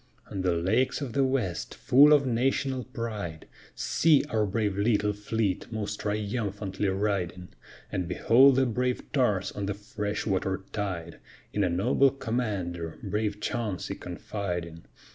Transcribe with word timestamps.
On 0.31 0.41
the 0.41 0.53
lakes 0.55 0.99
of 0.99 1.13
the 1.13 1.23
west, 1.23 1.75
full 1.75 2.11
of 2.11 2.25
national 2.25 2.85
pride, 2.85 3.47
See 3.75 4.23
our 4.31 4.47
brave 4.47 4.75
little 4.75 5.13
fleet 5.13 5.71
most 5.71 5.99
triumphantly 5.99 6.87
riding! 6.87 7.49
And 7.91 8.07
behold 8.07 8.55
the 8.55 8.65
brave 8.65 9.11
tars 9.11 9.51
on 9.51 9.67
the 9.67 9.75
fresh 9.75 10.25
water 10.25 10.63
tide, 10.73 11.19
In 11.53 11.63
a 11.63 11.69
noble 11.69 12.09
commander, 12.09 12.97
brave 13.03 13.39
Chauncey, 13.39 13.93
confiding. 13.93 14.85